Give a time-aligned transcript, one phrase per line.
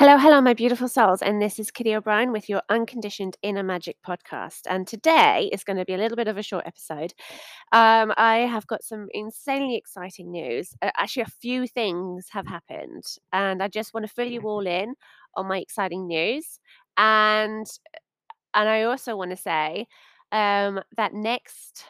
[0.00, 1.20] Hello, hello, my beautiful souls.
[1.20, 4.60] And this is Kitty O'Brien with your Unconditioned Inner Magic podcast.
[4.64, 7.12] And today is going to be a little bit of a short episode.
[7.72, 10.72] Um, I have got some insanely exciting news.
[10.80, 14.66] Uh, actually, a few things have happened, and I just want to fill you all
[14.66, 14.94] in
[15.34, 16.60] on my exciting news.
[16.96, 17.66] And
[18.54, 19.86] and I also want to say
[20.32, 21.84] um, that next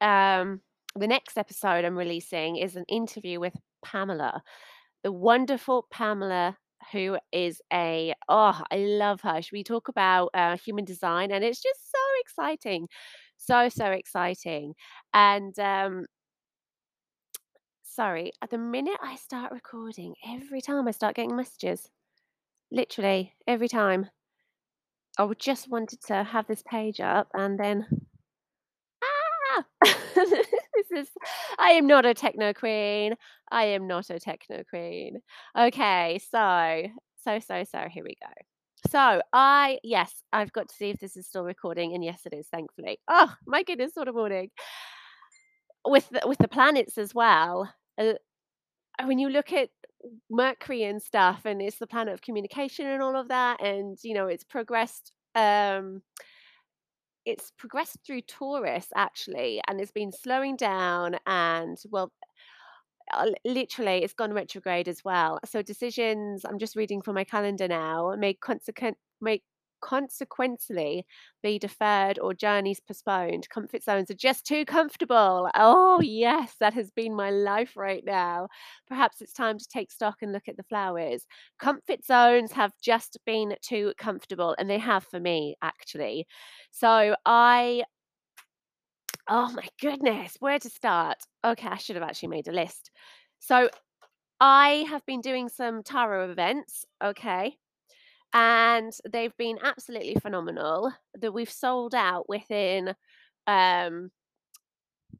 [0.00, 0.62] um,
[0.96, 4.42] the next episode I'm releasing is an interview with Pamela,
[5.02, 6.56] the wonderful Pamela
[6.92, 9.40] who is a oh I love her.
[9.52, 12.88] We talk about uh, human design, and it's just so exciting,
[13.36, 14.74] so so exciting.
[15.12, 16.06] And um,
[17.84, 21.88] sorry, at the minute I start recording, every time I start getting messages,
[22.70, 24.10] literally every time.
[25.18, 27.86] I just wanted to have this page up, and then
[29.02, 29.64] ah,
[30.94, 31.08] is.
[31.58, 33.14] I am not a techno queen.
[33.50, 35.20] I am not a techno queen.
[35.58, 36.82] Okay, so
[37.22, 38.32] so so so here we go.
[38.90, 42.34] So I yes, I've got to see if this is still recording, and yes, it
[42.34, 42.48] is.
[42.48, 42.98] Thankfully.
[43.08, 44.50] Oh my goodness, what a morning!
[45.86, 47.72] With the, with the planets as well.
[47.98, 48.14] Uh,
[49.04, 49.70] when you look at
[50.30, 54.14] Mercury and stuff, and it's the planet of communication and all of that, and you
[54.14, 55.12] know it's progressed.
[55.34, 56.02] Um,
[57.26, 61.16] it's progressed through Taurus actually, and it's been slowing down.
[61.26, 62.12] And well,
[63.12, 67.68] uh, literally it's gone retrograde as well so decisions i'm just reading from my calendar
[67.68, 69.42] now may consequent may
[69.84, 71.04] consequently
[71.42, 75.48] be deferred or journeys postponed comfort zones are just too comfortable.
[75.54, 78.48] Oh yes that has been my life right now.
[78.88, 81.26] Perhaps it's time to take stock and look at the flowers.
[81.58, 86.26] Comfort zones have just been too comfortable and they have for me actually.
[86.72, 87.84] So i
[89.28, 91.18] Oh my goodness, where to start?
[91.44, 92.90] Okay, I should have actually made a list.
[93.38, 93.70] So
[94.40, 97.58] I have been doing some tarot events, okay,
[98.34, 100.92] and they've been absolutely phenomenal.
[101.14, 102.94] That we've sold out within
[103.46, 104.10] um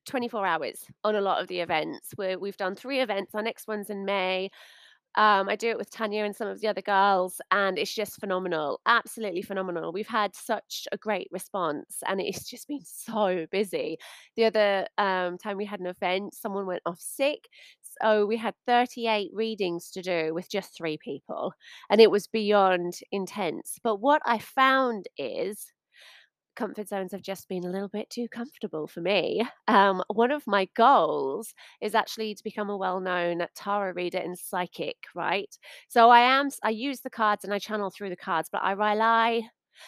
[0.07, 2.11] 24 hours on a lot of the events.
[2.17, 3.35] Where we've done three events.
[3.35, 4.51] Our next one's in May.
[5.17, 8.19] Um, I do it with Tanya and some of the other girls, and it's just
[8.19, 8.81] phenomenal.
[8.87, 9.93] Absolutely phenomenal.
[9.93, 13.99] We've had such a great response, and it's just been so busy.
[14.37, 17.49] The other um, time we had an event, someone went off sick.
[18.03, 21.53] So we had 38 readings to do with just three people,
[21.91, 23.79] and it was beyond intense.
[23.83, 25.67] But what I found is
[26.57, 29.45] comfort zones have just been a little bit too comfortable for me.
[29.69, 34.97] Um, one of my goals is actually to become a well-known tarot reader and psychic,
[35.15, 35.53] right?
[35.89, 38.73] So I am I use the cards and I channel through the cards, but I
[38.73, 39.43] rely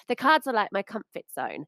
[0.08, 1.66] the cards are like my comfort zone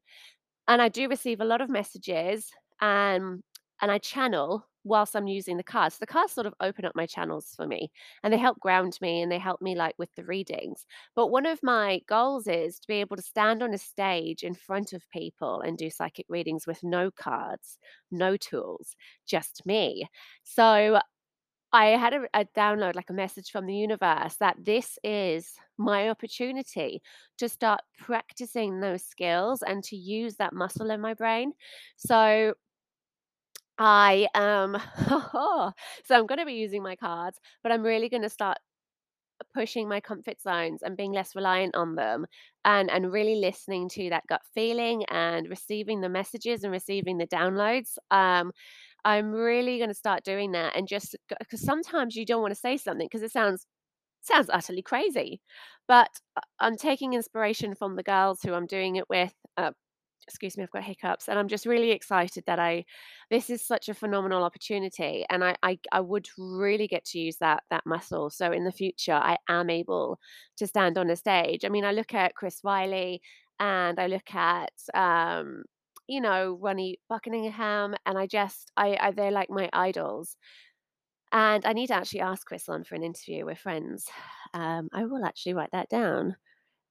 [0.67, 2.51] and I do receive a lot of messages
[2.81, 3.43] um,
[3.81, 5.97] and I channel whilst I'm using the cards.
[5.97, 7.91] The cards sort of open up my channels for me
[8.23, 10.85] and they help ground me and they help me like with the readings.
[11.15, 14.53] But one of my goals is to be able to stand on a stage in
[14.53, 17.77] front of people and do psychic readings with no cards,
[18.11, 18.95] no tools,
[19.27, 20.07] just me.
[20.43, 20.99] So
[21.71, 26.09] I had a, a download, like a message from the universe, that this is my
[26.09, 27.01] opportunity
[27.37, 31.53] to start practicing those skills and to use that muscle in my brain.
[31.97, 32.55] So
[33.79, 34.77] I am,
[36.05, 38.57] so I'm going to be using my cards, but I'm really going to start
[39.53, 42.25] pushing my comfort zones and being less reliant on them
[42.65, 47.27] and and really listening to that gut feeling and receiving the messages and receiving the
[47.27, 48.51] downloads um
[49.05, 52.59] i'm really going to start doing that and just because sometimes you don't want to
[52.59, 53.65] say something because it sounds
[54.21, 55.41] sounds utterly crazy
[55.87, 59.71] but uh, i'm taking inspiration from the girls who i'm doing it with uh,
[60.27, 62.85] excuse me, I've got hiccups, and I'm just really excited that I
[63.29, 67.37] this is such a phenomenal opportunity, and I I, I would really get to use
[67.37, 68.29] that that muscle.
[68.29, 70.19] So in the future, I am able
[70.57, 71.65] to stand on a stage.
[71.65, 73.21] I mean, I look at Chris Wiley,
[73.59, 75.63] and I look at um,
[76.07, 80.37] you know Ronnie Buckingham, and I just I, I they're like my idols.
[81.31, 83.45] And I need to actually ask Chris on for an interview.
[83.45, 84.07] We're friends.
[84.55, 86.35] Um, I will actually write that down.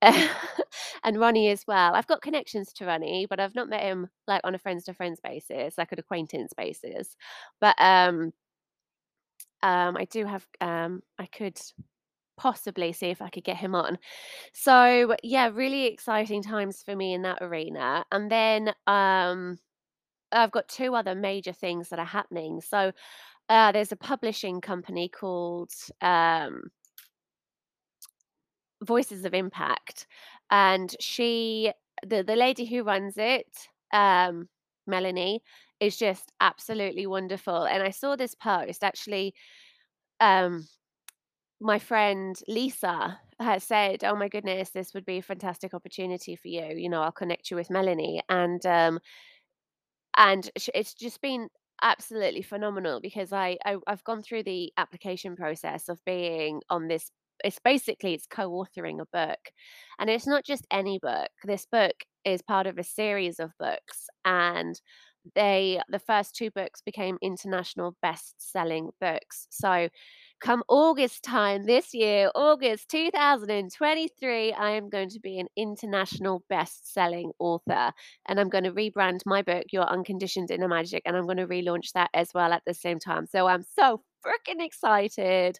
[1.04, 1.94] and Ronnie as well.
[1.94, 4.94] I've got connections to Ronnie, but I've not met him like on a friends to
[4.94, 7.16] friends basis, like an acquaintance basis.
[7.60, 8.32] But um,
[9.62, 11.58] um, I do have um, I could
[12.36, 13.98] possibly see if I could get him on.
[14.52, 18.04] So yeah, really exciting times for me in that arena.
[18.12, 19.58] And then um,
[20.32, 22.60] I've got two other major things that are happening.
[22.60, 22.92] So
[23.48, 25.72] uh, there's a publishing company called
[26.02, 26.64] um,
[28.84, 30.06] Voices of Impact,
[30.50, 31.72] and she
[32.06, 34.48] the the lady who runs it, um,
[34.86, 35.42] Melanie,
[35.80, 37.64] is just absolutely wonderful.
[37.64, 39.34] And I saw this post actually.
[40.20, 40.68] Um,
[41.60, 46.48] my friend Lisa has said, "Oh my goodness, this would be a fantastic opportunity for
[46.48, 46.74] you.
[46.76, 49.00] You know, I'll connect you with Melanie." And um,
[50.16, 51.48] and it's just been
[51.82, 57.10] absolutely phenomenal because I, I I've gone through the application process of being on this.
[57.44, 59.38] It's basically it's co-authoring a book,
[59.98, 61.30] and it's not just any book.
[61.44, 61.94] This book
[62.24, 64.80] is part of a series of books, and
[65.34, 69.46] they the first two books became international best-selling books.
[69.50, 69.88] So
[70.40, 77.32] come August time this year, August 2023, I am going to be an international best-selling
[77.38, 77.92] author
[78.26, 81.46] and I'm going to rebrand my book Your Unconditioned Inner Magic and I'm going to
[81.46, 83.26] relaunch that as well at the same time.
[83.26, 85.58] So I'm so freaking excited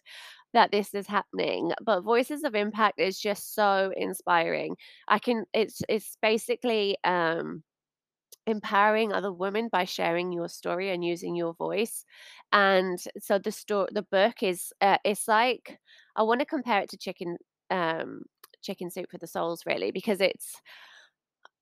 [0.53, 4.75] that this is happening but voices of impact is just so inspiring
[5.07, 7.63] i can it's it's basically um
[8.47, 12.05] empowering other women by sharing your story and using your voice.
[12.51, 15.79] And so the story the book is uh, it's like
[16.15, 17.37] i want to compare it to chicken
[17.69, 18.23] um
[18.61, 20.61] chicken soup for the souls really because it's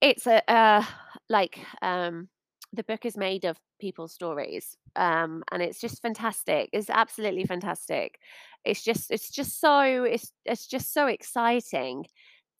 [0.01, 0.83] it's a uh
[1.29, 2.29] like um
[2.73, 6.69] the book is made of people's stories um and it's just fantastic.
[6.73, 8.19] It's absolutely fantastic.
[8.65, 12.05] It's just it's just so it's it's just so exciting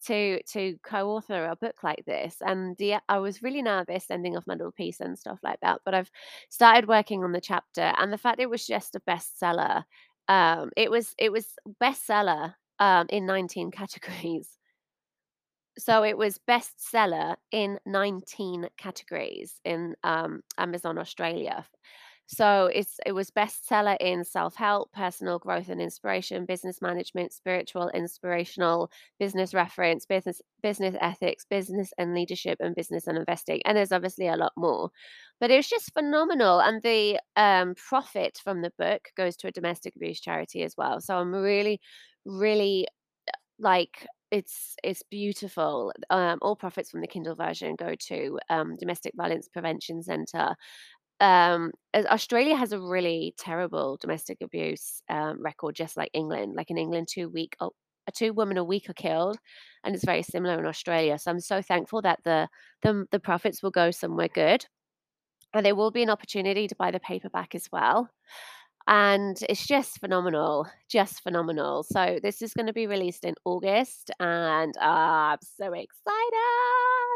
[0.06, 4.46] to to co-author a book like this and yeah i was really nervous sending off
[4.46, 6.10] my little piece and stuff like that but i've
[6.48, 9.84] started working on the chapter and the fact it was just a bestseller
[10.28, 11.46] um it was it was
[11.82, 14.58] bestseller um in 19 categories
[15.78, 21.64] so it was bestseller in 19 categories in um, Amazon Australia.
[22.30, 28.90] So it's it was bestseller in self-help, personal growth and inspiration, business management, spiritual, inspirational,
[29.18, 33.62] business reference, business business ethics, business and leadership, and business and investing.
[33.64, 34.90] And there's obviously a lot more.
[35.40, 36.60] But it was just phenomenal.
[36.60, 41.00] And the um, profit from the book goes to a domestic abuse charity as well.
[41.00, 41.80] So I'm really,
[42.26, 42.86] really
[43.58, 45.92] like it's it's beautiful.
[46.10, 50.54] Um, all profits from the Kindle version go to um, Domestic Violence Prevention Centre.
[51.20, 56.54] Um, Australia has a really terrible domestic abuse um, record, just like England.
[56.54, 57.72] Like in England, two week oh,
[58.06, 59.38] uh, two women a week are killed,
[59.84, 61.18] and it's very similar in Australia.
[61.18, 62.48] So I'm so thankful that the
[62.82, 64.66] the, the profits will go somewhere good,
[65.54, 68.10] and there will be an opportunity to buy the paperback as well
[68.88, 71.82] and it's just phenomenal, just phenomenal.
[71.82, 77.07] So this is going to be released in August, and ah, I'm so excited.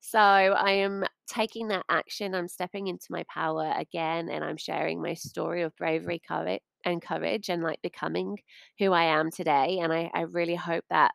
[0.00, 2.34] So I am taking that action.
[2.34, 7.00] I'm stepping into my power again, and I'm sharing my story of bravery, courage, and
[7.02, 8.38] courage, and like becoming
[8.78, 9.78] who I am today.
[9.80, 11.12] And I, I really hope that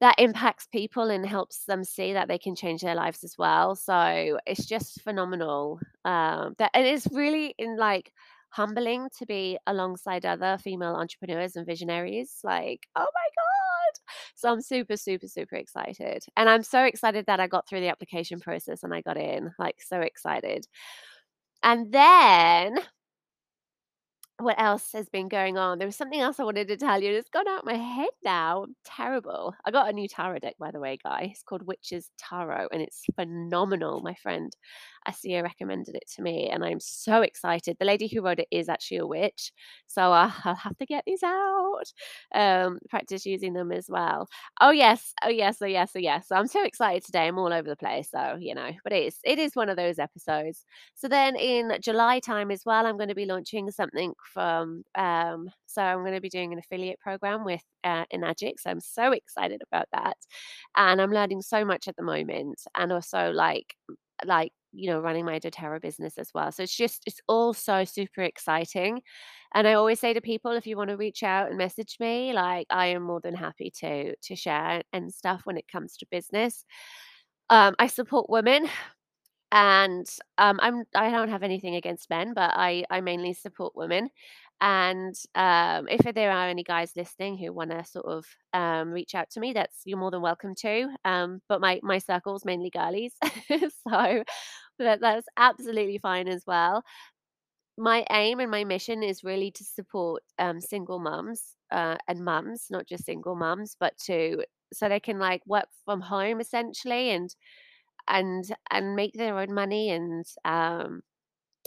[0.00, 3.74] that impacts people and helps them see that they can change their lives as well.
[3.74, 5.80] So it's just phenomenal.
[6.04, 8.12] Um, that it is really in like
[8.50, 12.40] humbling to be alongside other female entrepreneurs and visionaries.
[12.44, 13.25] Like, oh my.
[14.34, 16.24] So I'm super, super, super excited.
[16.36, 19.52] And I'm so excited that I got through the application process and I got in.
[19.58, 20.66] Like, so excited.
[21.62, 22.78] And then
[24.38, 25.78] what else has been going on?
[25.78, 27.12] There was something else I wanted to tell you.
[27.12, 28.64] It's gone out my head now.
[28.64, 29.54] I'm terrible.
[29.64, 31.30] I got a new tarot deck, by the way, guys.
[31.32, 34.02] It's called Witches Tarot, and it's phenomenal.
[34.02, 34.52] My friend
[35.08, 37.76] Asia recommended it to me, and I'm so excited.
[37.78, 39.52] The lady who wrote it is actually a witch,
[39.86, 41.84] so uh, I'll have to get these out.
[42.34, 44.28] Um, practice using them as well.
[44.60, 46.28] Oh yes, oh yes, oh yes, oh yes.
[46.28, 47.26] So I'm so excited today.
[47.26, 48.70] I'm all over the place, so you know.
[48.84, 50.64] But it is it is one of those episodes.
[50.94, 54.82] So then in July time as well, I'm going to be launching something from.
[54.94, 58.54] Um, so I'm going to be doing an affiliate program with uh, Enagic.
[58.58, 60.16] So I'm so excited about that,
[60.76, 63.74] and I'm learning so much at the moment, and also like
[64.24, 66.52] like you know running my doTERRA business as well.
[66.52, 69.02] So it's just it's all so super exciting,
[69.54, 72.32] and I always say to people, if you want to reach out and message me,
[72.32, 76.06] like I am more than happy to to share and stuff when it comes to
[76.10, 76.64] business.
[77.50, 78.68] Um, I support women
[79.52, 80.06] and
[80.38, 84.10] um, I'm I don't have anything against men, but I I mainly support women.
[84.60, 89.14] And um, if there are any guys listening who want to sort of um, reach
[89.14, 90.88] out to me, that's you're more than welcome to.
[91.04, 93.14] Um, but my my circle's mainly girlies,
[93.88, 94.24] so
[94.84, 96.84] that, that's absolutely fine as well.
[97.78, 102.66] My aim and my mission is really to support um, single mums uh, and mums,
[102.70, 107.34] not just single mums, but to so they can like work from home essentially and
[108.08, 111.02] and and make their own money and um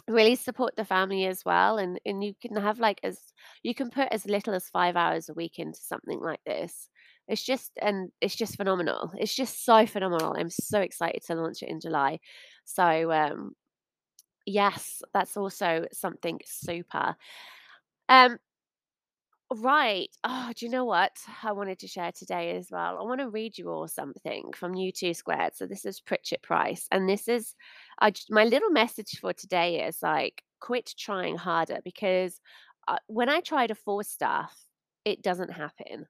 [0.07, 3.19] really support the family as well and and you can have like as
[3.63, 6.89] you can put as little as five hours a week into something like this.
[7.27, 9.11] It's just and it's just phenomenal.
[9.17, 10.35] It's just so phenomenal.
[10.37, 12.19] I'm so excited to launch it in july
[12.69, 13.55] so um
[14.45, 17.15] yes that's also something super
[18.09, 18.37] um
[19.55, 20.09] Right.
[20.23, 21.11] Oh, do you know what
[21.43, 22.99] I wanted to share today as well?
[22.99, 25.55] I want to read you all something from U Two Squared.
[25.55, 27.55] So this is Pritchett Price, and this is
[27.99, 32.39] I my little message for today is like quit trying harder because
[32.87, 34.55] uh, when I try to force stuff,
[35.03, 36.05] it doesn't happen.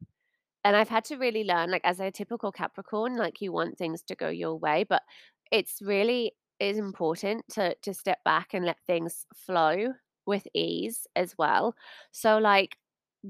[0.66, 4.04] And I've had to really learn, like, as a typical Capricorn, like, you want things
[4.04, 5.04] to go your way, but
[5.52, 9.94] it's really is important to to step back and let things flow
[10.26, 11.76] with ease as well.
[12.12, 12.78] So, like,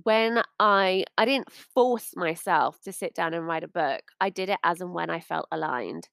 [0.03, 4.03] when I I didn't force myself to sit down and write a book.
[4.21, 6.09] I did it as and when I felt aligned.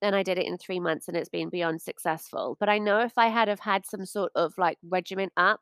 [0.00, 2.56] And I did it in 3 months, and it's been beyond successful.
[2.60, 5.60] But I know if I had have had some sort of, like, regiment up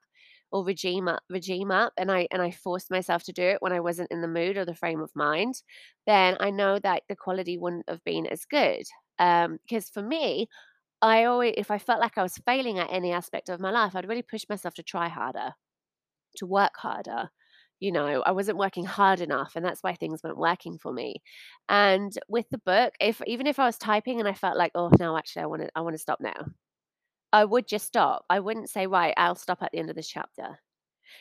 [0.53, 3.73] or regime up regime up, and I and I forced myself to do it when
[3.73, 5.63] I wasn't in the mood or the frame of mind,
[6.07, 8.85] then I know that the quality wouldn't have been as good.
[9.19, 10.49] Um, Because for me,
[11.07, 13.95] I always if I felt like I was failing at any aspect of my life,
[13.97, 15.55] I'd really push myself to try harder
[16.39, 17.31] to work harder.
[17.81, 21.23] You know, I wasn't working hard enough, and that's why things weren't working for me.
[21.69, 24.91] And with the book, if even if I was typing and I felt like, oh
[25.01, 26.47] no, actually, I want to, I want to stop now.
[27.33, 28.25] I would just stop.
[28.31, 30.59] I wouldn't say, right, I'll stop at the end of this chapter.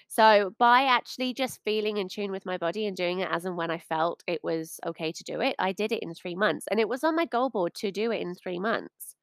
[0.10, 3.58] So by actually just feeling in tune with my body and doing it as and
[3.58, 6.68] when I felt it was okay to do it, I did it in three months,
[6.72, 9.15] and it was on my goal board to do it in three months.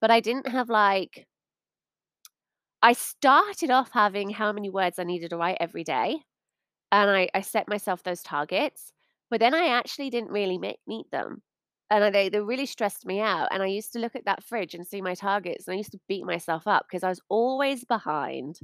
[0.00, 1.26] But I didn't have like
[2.82, 6.22] I started off having how many words I needed to write every day
[6.92, 8.92] and I I set myself those targets,
[9.30, 11.42] but then I actually didn't really meet meet them,
[11.90, 14.44] and I they they really stressed me out, and I used to look at that
[14.44, 17.20] fridge and see my targets, and I used to beat myself up because I was
[17.30, 18.60] always behind.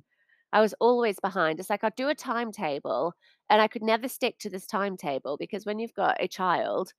[0.52, 1.60] I was always behind.
[1.60, 3.14] It's like I'd do a timetable,
[3.50, 6.92] and I could never stick to this timetable because when you've got a child,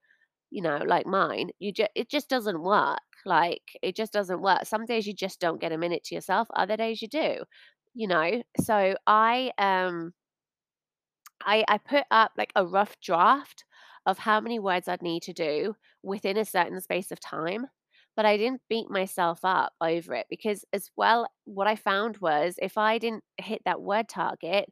[0.51, 2.99] you know, like mine, you just it just doesn't work.
[3.25, 4.65] Like it just doesn't work.
[4.65, 7.37] Some days you just don't get a minute to yourself, other days you do,
[7.93, 8.43] you know.
[8.61, 10.13] So I um
[11.45, 13.65] I I put up like a rough draft
[14.05, 17.67] of how many words I'd need to do within a certain space of time,
[18.15, 22.55] but I didn't beat myself up over it because as well what I found was
[22.61, 24.71] if I didn't hit that word target,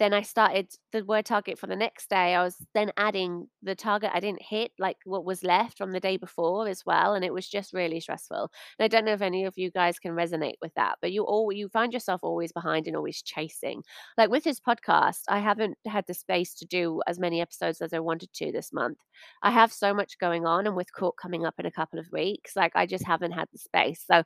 [0.00, 2.34] then I started the word target for the next day.
[2.34, 6.00] I was then adding the target I didn't hit, like what was left from the
[6.00, 8.50] day before as well, and it was just really stressful.
[8.78, 11.24] And I don't know if any of you guys can resonate with that, but you
[11.24, 13.82] all you find yourself always behind and always chasing.
[14.16, 17.92] Like with this podcast, I haven't had the space to do as many episodes as
[17.92, 18.98] I wanted to this month.
[19.42, 22.06] I have so much going on, and with court coming up in a couple of
[22.10, 24.02] weeks, like I just haven't had the space.
[24.10, 24.22] So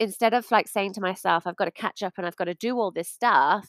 [0.00, 2.54] instead of like saying to myself, I've got to catch up and I've got to
[2.54, 3.68] do all this stuff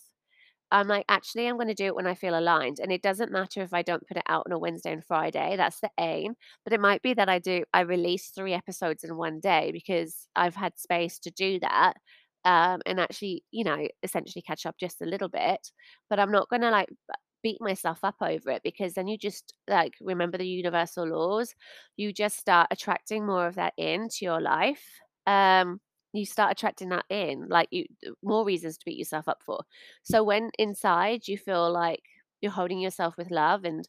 [0.72, 2.80] I'm like, actually, I'm going to do it when I feel aligned.
[2.80, 5.56] And it doesn't matter if I don't put it out on a Wednesday and Friday.
[5.58, 6.36] That's the aim.
[6.64, 10.28] But it might be that I do, I release three episodes in one day because
[10.36, 11.94] I've had space to do that.
[12.46, 15.72] Um, and actually, you know, essentially catch up just a little bit.
[16.10, 16.90] But I'm not going to like
[17.44, 21.54] beat myself up over it because then you just like remember the universal laws.
[21.98, 24.84] You just start attracting more of that into your life.
[25.26, 25.80] Um,
[26.14, 27.86] you start attracting that in, like you
[28.24, 29.62] more reasons to beat yourself up for.
[30.04, 32.02] So when inside you feel like
[32.42, 33.88] you're holding yourself with love and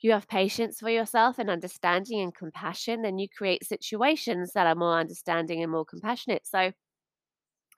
[0.00, 4.74] you have patience for yourself and understanding and compassion, then you create situations that are
[4.74, 6.46] more understanding and more compassionate.
[6.46, 6.72] So,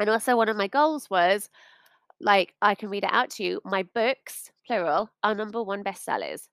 [0.00, 1.48] and also one of my goals was
[2.20, 3.60] like, I can read it out to you.
[3.64, 6.48] My books, plural, are number one bestsellers.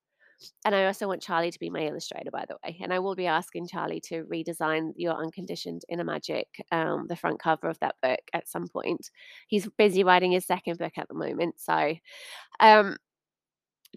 [0.65, 2.77] And I also want Charlie to be my illustrator, by the way.
[2.81, 7.39] And I will be asking Charlie to redesign Your Unconditioned Inner Magic, um, the front
[7.39, 9.09] cover of that book at some point.
[9.47, 11.55] He's busy writing his second book at the moment.
[11.59, 11.95] So,
[12.59, 12.97] um,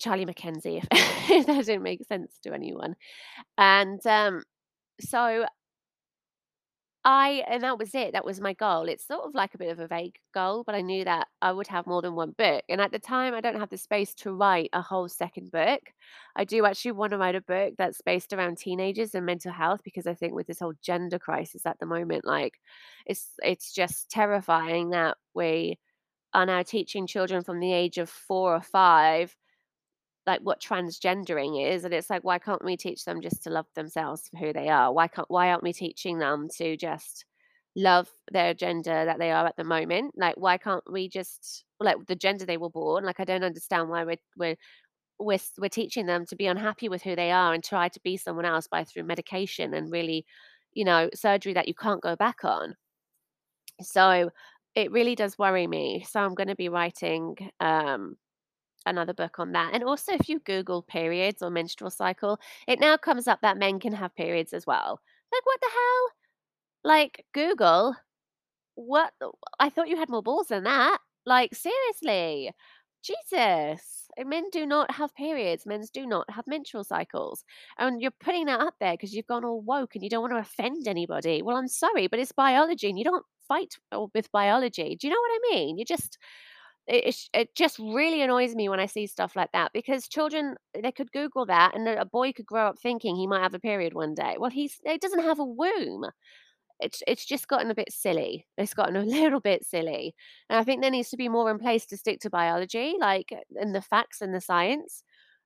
[0.00, 0.88] Charlie Mackesy, if,
[1.30, 2.96] if that didn't make sense to anyone.
[3.56, 4.42] And um,
[5.00, 5.46] so
[7.06, 8.84] I and that was it, that was my goal.
[8.88, 11.52] It's sort of like a bit of a vague goal, but I knew that I
[11.52, 14.14] would have more than one book, and at the time, I don't have the space
[14.16, 15.82] to write a whole second book.
[16.34, 20.06] I do actually wanna write a book that's based around teenagers and mental health because
[20.06, 22.54] I think with this whole gender crisis at the moment, like,
[23.06, 25.78] it's it's just terrifying that we
[26.34, 29.36] are now teaching children from the age of 4 or 5
[30.26, 33.66] like what transgendering is and it's like why can't we teach them just to love
[33.74, 34.92] themselves for who they are?
[34.92, 37.24] Why can't why aren't we teaching them to just
[37.76, 40.14] love their gender that they are at the moment?
[40.16, 43.04] Like why can't we just like the gender they were born?
[43.04, 44.56] Like i don't understand why we're we're
[45.18, 48.16] we're, we're teaching them to be unhappy with who they are and try to be
[48.16, 50.26] someone else by through medication and really
[50.72, 52.74] you know surgery that you can't go back on.
[53.82, 54.30] So
[54.74, 56.04] it really does worry me.
[56.08, 58.16] So i'm going to be writing um
[58.86, 59.74] another book on that.
[59.74, 63.80] And also, if you Google periods or menstrual cycle, it now comes up that men
[63.80, 65.00] can have periods as well.
[65.32, 66.10] Like, what the hell?
[66.84, 67.96] Like, Google,
[68.74, 69.12] what?
[69.60, 70.98] I thought you had more balls than that.
[71.26, 72.52] Like, seriously.
[73.02, 74.08] Jesus.
[74.18, 75.66] Uh, Men do not have periods.
[75.66, 77.44] Men do not have menstrual cycles.
[77.78, 80.32] And you're putting that up there because you've gone all woke and you don't want
[80.32, 81.42] to offend anybody.
[81.42, 83.74] Well, I'm sorry, but it's biology and you don't fight
[84.14, 84.96] with biology.
[84.98, 85.78] Do you know what I mean?
[85.78, 86.18] You just
[86.86, 90.92] it, it just really annoys me when I see stuff like that because children they
[90.92, 93.94] could Google that and a boy could grow up thinking he might have a period
[93.94, 94.36] one day.
[94.38, 96.06] Well, he's he doesn't have a womb.
[96.80, 98.46] It's it's just gotten a bit silly.
[98.58, 100.14] It's gotten a little bit silly.
[100.50, 103.32] And I think there needs to be more in place to stick to biology, like
[103.56, 105.02] and the facts and the science,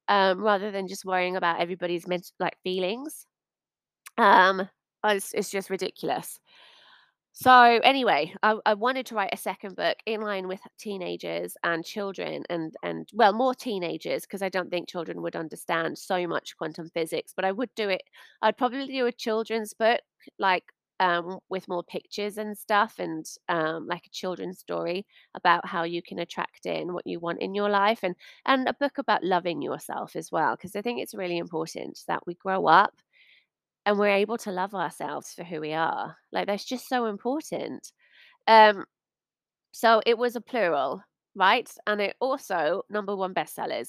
[0.08, 3.26] um, rather than just worrying about everybody's mental like feelings.
[4.18, 4.62] Um,
[5.04, 6.40] uh, it's, it's just ridiculous.
[7.32, 7.52] So
[7.84, 12.42] anyway, I, I wanted to write a second book in line with teenagers and children,
[12.50, 16.90] and and well, more teenagers because I don't think children would understand so much quantum
[16.90, 17.32] physics.
[17.36, 18.02] But I would do it.
[18.42, 20.00] I'd probably do a children's book,
[20.40, 20.64] like
[20.98, 26.02] um, with more pictures and stuff, and um, like a children's story about how you
[26.02, 28.16] can attract in what you want in your life, and
[28.46, 32.26] and a book about loving yourself as well, because I think it's really important that
[32.26, 32.94] we grow up
[33.88, 36.14] and we're able to love ourselves for who we are.
[36.30, 37.90] Like that's just so important.
[38.46, 38.84] Um,
[39.72, 41.02] so it was a plural,
[41.34, 41.66] right?
[41.86, 43.88] And it also number one bestsellers.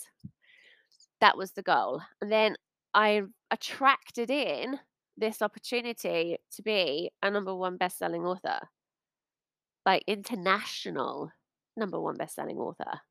[1.20, 2.02] That was the goal.
[2.22, 2.56] And then
[2.94, 4.80] I attracted in
[5.18, 8.60] this opportunity to be a number one best-selling author,
[9.86, 11.30] like international
[11.76, 13.02] number one best-selling author.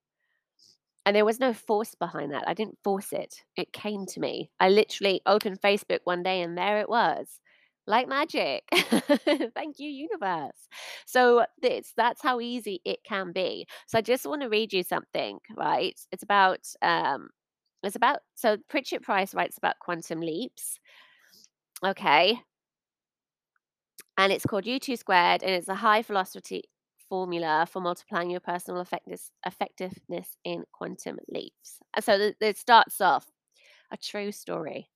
[1.09, 2.47] And there was no force behind that.
[2.47, 3.43] I didn't force it.
[3.57, 4.51] It came to me.
[4.61, 7.41] I literally opened Facebook one day and there it was.
[7.87, 8.63] Like magic.
[8.75, 10.69] Thank you, universe.
[11.07, 13.67] So this that's how easy it can be.
[13.87, 15.99] So I just want to read you something, right?
[16.13, 17.31] It's about um
[17.83, 20.79] it's about so Pritchett Price writes about quantum leaps.
[21.83, 22.39] Okay.
[24.19, 26.65] And it's called U2 squared and it's a high velocity
[27.09, 31.79] formula for multiplying your personal effectiveness in quantum leaps.
[31.95, 33.27] And so th- it starts off
[33.91, 34.91] a true story.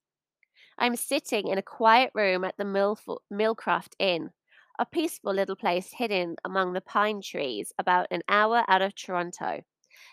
[0.79, 4.33] I'm sitting in a quiet room at the Milf- Millcroft Inn,
[4.79, 9.63] a peaceful little place hidden among the pine trees about an hour out of Toronto.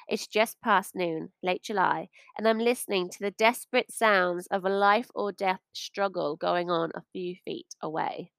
[0.08, 4.70] It's just past noon, late July, and I'm listening to the desperate sounds of a
[4.70, 8.32] life or death struggle going on a few feet away.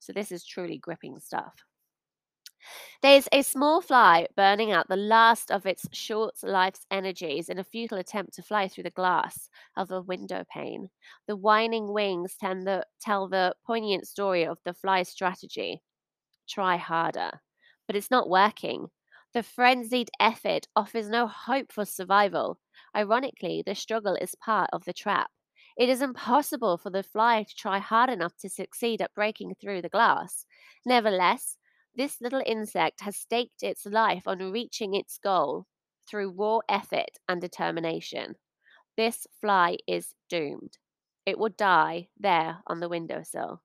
[0.00, 1.54] So, this is truly gripping stuff.
[3.02, 7.64] There's a small fly burning out the last of its short life's energies in a
[7.64, 10.88] futile attempt to fly through the glass of a window pane.
[11.26, 15.82] The whining wings the, tell the poignant story of the fly's strategy
[16.48, 17.30] try harder.
[17.86, 18.88] But it's not working.
[19.34, 22.58] The frenzied effort offers no hope for survival.
[22.96, 25.30] Ironically, the struggle is part of the trap.
[25.76, 29.82] It is impossible for the fly to try hard enough to succeed at breaking through
[29.82, 30.46] the glass.
[30.84, 31.57] Nevertheless,
[31.98, 35.66] this little insect has staked its life on reaching its goal
[36.08, 38.36] through raw effort and determination.
[38.96, 40.78] This fly is doomed.
[41.26, 43.62] It will die there on the windowsill.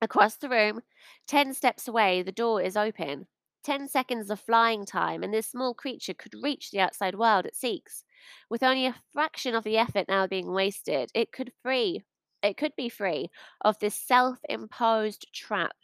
[0.00, 0.82] Across the room,
[1.26, 3.26] 10 steps away, the door is open.
[3.64, 7.56] 10 seconds of flying time, and this small creature could reach the outside world it
[7.56, 8.04] seeks.
[8.48, 12.04] With only a fraction of the effort now being wasted, it could free
[12.40, 13.30] it could be free
[13.62, 15.74] of this self-imposed trap.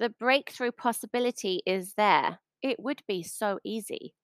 [0.00, 2.38] The breakthrough possibility is there.
[2.62, 4.14] It would be so easy.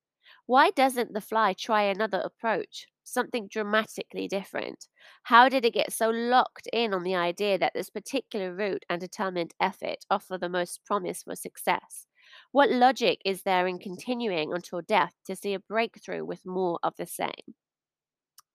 [0.47, 2.87] Why doesn't the fly try another approach?
[3.05, 4.87] Something dramatically different?
[5.25, 9.03] How did it get so locked in on the idea that this particular route and
[9.03, 12.07] determined effort offer the most promise for success?
[12.53, 16.95] What logic is there in continuing until death to see a breakthrough with more of
[16.97, 17.55] the same?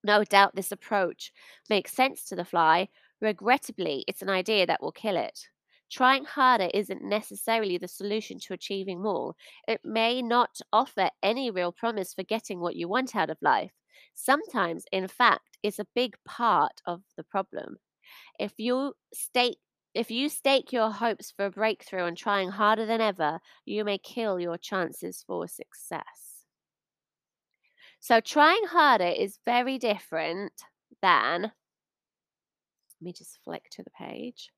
[0.04, 1.32] No doubt this approach
[1.70, 2.90] makes sense to the fly.
[3.22, 5.50] Regrettably, it's an idea that will kill it.
[5.92, 9.36] Trying harder isn't necessarily the solution to achieving more.
[9.68, 13.74] It may not offer any real promise for getting what you want out of life.
[14.16, 17.78] Sometimes, in fact, it's a big part of the problem.
[18.40, 19.60] If you stake
[19.94, 23.98] if you stake your hopes for a breakthrough on trying harder than ever, you may
[23.98, 26.46] kill your chances for success.
[28.00, 30.54] So trying harder is very different
[31.02, 31.52] than let
[33.02, 34.52] me just flick to the page.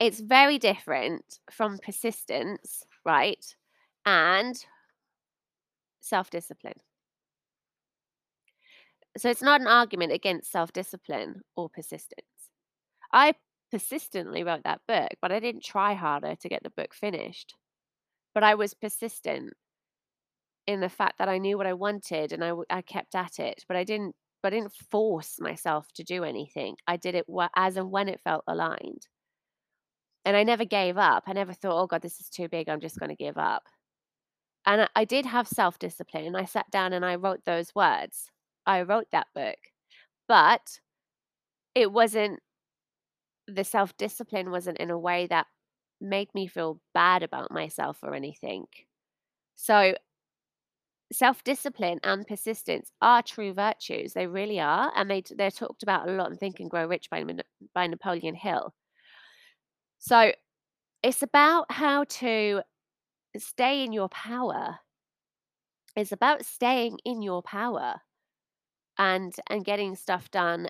[0.00, 3.44] It's very different from persistence, right?
[4.06, 4.56] And
[6.00, 6.80] self-discipline.
[9.18, 12.26] So it's not an argument against self-discipline or persistence.
[13.12, 13.34] I
[13.70, 17.54] persistently wrote that book, but I didn't try harder to get the book finished.
[18.34, 19.54] But I was persistent
[20.66, 23.64] in the fact that I knew what I wanted and I, I kept at it,
[23.68, 26.76] but I didn't but I didn't force myself to do anything.
[26.86, 29.06] I did it as and when it felt aligned.
[30.24, 31.24] And I never gave up.
[31.26, 32.68] I never thought, "Oh god, this is too big.
[32.68, 33.68] I'm just going to give up."
[34.66, 36.26] And I did have self-discipline.
[36.26, 38.30] And I sat down and I wrote those words.
[38.66, 39.58] I wrote that book,
[40.28, 40.80] but
[41.74, 42.40] it wasn't
[43.46, 45.46] the self-discipline wasn't in a way that
[46.00, 48.66] made me feel bad about myself or anything.
[49.56, 49.94] So,
[51.12, 54.12] self-discipline and persistence are true virtues.
[54.12, 57.10] They really are, and they they're talked about a lot in Think and Grow Rich
[57.10, 57.24] by
[57.74, 58.72] by Napoleon Hill.
[60.00, 60.32] So,
[61.02, 62.62] it's about how to
[63.38, 64.80] stay in your power.
[65.96, 68.00] It's about staying in your power
[68.98, 70.68] and and getting stuff done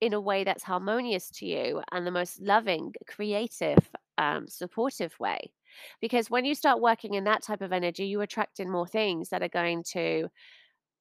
[0.00, 5.52] in a way that's harmonious to you and the most loving, creative, um, supportive way.
[6.00, 9.30] Because when you start working in that type of energy, you attract in more things
[9.30, 10.28] that are going to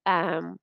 [0.05, 0.57] um,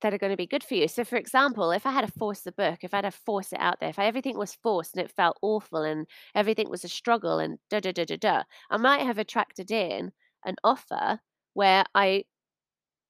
[0.00, 0.88] that are going to be good for you.
[0.88, 3.52] So, for example, if I had to force the book, if I had to force
[3.52, 6.88] it out there, if everything was forced and it felt awful and everything was a
[6.88, 10.12] struggle and da da da da da, I might have attracted in
[10.44, 11.20] an offer
[11.54, 12.24] where I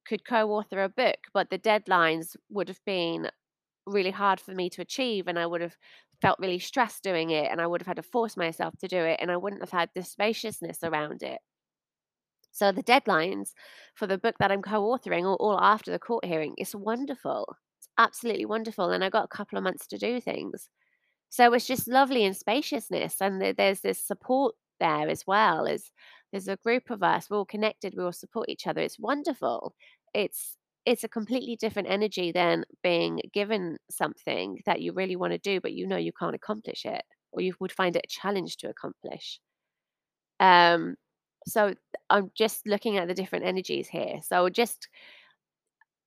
[0.06, 3.30] could co-author a book, but the deadlines would have been
[3.86, 5.76] really hard for me to achieve and I would have
[6.22, 8.98] felt really stressed doing it and I would have had to force myself to do
[8.98, 11.40] it and I wouldn't have had the spaciousness around it.
[12.52, 13.52] So the deadlines
[13.94, 17.56] for the book that I'm co-authoring all, all after the court hearing It's wonderful.
[17.78, 18.90] It's absolutely wonderful.
[18.90, 20.68] And I got a couple of months to do things.
[21.30, 23.20] So it's just lovely and spaciousness.
[23.20, 25.66] And there's this support there as well.
[25.66, 25.90] As
[26.32, 28.80] there's a group of us, we're all connected, we all support each other.
[28.80, 29.74] It's wonderful.
[30.14, 30.56] It's
[30.86, 35.60] it's a completely different energy than being given something that you really want to do,
[35.60, 38.70] but you know you can't accomplish it, or you would find it a challenge to
[38.70, 39.38] accomplish.
[40.40, 40.96] Um,
[41.48, 41.74] so
[42.10, 44.20] I'm just looking at the different energies here.
[44.22, 44.88] So just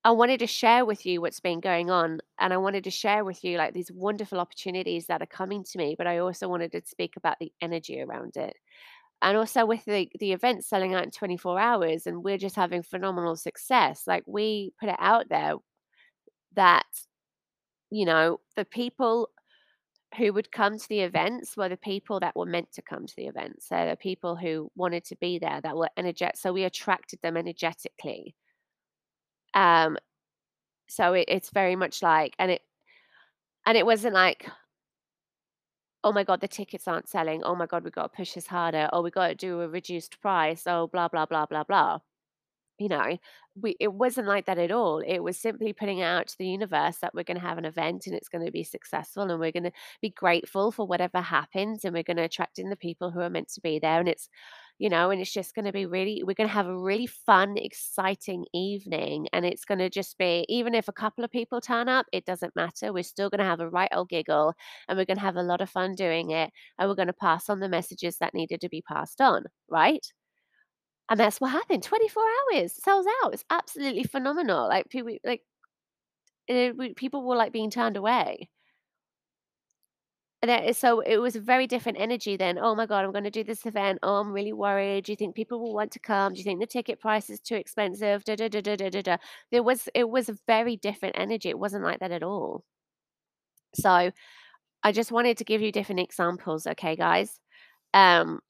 [0.04, 3.24] I wanted to share with you what's been going on, and I wanted to share
[3.24, 6.72] with you like these wonderful opportunities that are coming to me, but I also wanted
[6.72, 8.56] to speak about the energy around it.
[9.24, 12.84] And also with the the event selling out in 24 hours and we're just having
[12.84, 14.04] phenomenal success.
[14.08, 15.56] Like we put it out there
[16.56, 16.86] that,
[17.90, 19.30] you know, the people
[20.18, 23.16] who would come to the events were the people that were meant to come to
[23.16, 23.68] the events.
[23.68, 26.38] So the people who wanted to be there that were energetic.
[26.38, 28.36] So we attracted them energetically.
[29.54, 29.98] Um,
[30.88, 32.62] so it, it's very much like, and it
[33.66, 34.50] and it wasn't like,
[36.04, 37.44] oh my god, the tickets aren't selling.
[37.44, 38.90] Oh my god, we got to push this harder.
[38.92, 40.64] Oh, we got to do a reduced price.
[40.68, 42.00] Oh, blah blah blah blah blah.
[42.82, 43.18] You know,
[43.62, 45.00] we it wasn't like that at all.
[45.06, 48.08] It was simply putting out to the universe that we're going to have an event
[48.08, 51.86] and it's going to be successful and we're going to be grateful for whatever happens
[51.86, 54.10] and we're going to attract in the people who are meant to be there and
[54.10, 54.30] it's
[54.80, 57.06] you know, and it's just going to be really we're going to have a really
[57.06, 61.62] fun, exciting evening and it's going to just be even if a couple of people
[61.62, 62.92] turn up, it doesn't matter.
[62.92, 64.56] We're still going to have a right old giggle
[64.88, 67.14] and we're going to have a lot of fun doing it and we're going to
[67.14, 70.06] pass on the messages that needed to be passed on, right?
[71.12, 75.44] And that's what happened, 24 hours, sells out, it's absolutely phenomenal, like, people like,
[76.50, 78.50] we people were, like, being turned away.
[80.44, 83.44] And so it was a very different energy then, "Oh my god, I'm gonna do
[83.44, 84.00] this event.
[84.02, 85.06] Oh, I'm really worried.
[85.06, 86.34] Do you think people will want to come?
[86.34, 88.24] Do you think the ticket price is too expensive?
[88.24, 89.18] Da, da, da, da, da, da, da."
[89.52, 92.64] There was it was a very different energy, it wasn't like that at all.
[93.76, 94.12] So,
[94.84, 97.40] I just wanted to give you different examples, okay, guys?
[97.94, 98.42] Um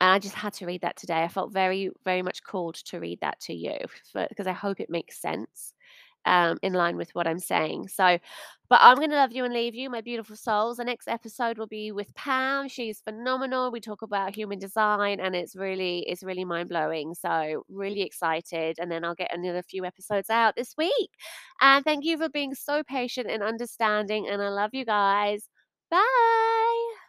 [0.00, 1.22] And I just had to read that today.
[1.22, 3.76] I felt very, very much called to read that to you
[4.14, 5.74] because I hope it makes sense
[6.26, 7.88] um, in line with what I'm saying.
[7.88, 8.18] So,
[8.68, 10.76] but I'm going to love you and leave you, my beautiful souls.
[10.76, 12.68] The next episode will be with Pam.
[12.68, 13.70] She's phenomenal.
[13.72, 17.14] We talk about human design, and it's really, it's really mind blowing.
[17.14, 18.78] So, really excited.
[18.78, 21.10] And then I'll get another few episodes out this week.
[21.60, 24.28] And thank you for being so patient and understanding.
[24.28, 25.48] And I love you guys.
[25.90, 26.99] Bye.